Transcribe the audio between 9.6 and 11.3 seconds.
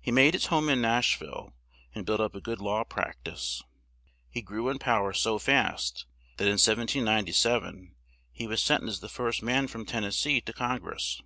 from Ten nes see to Con gress.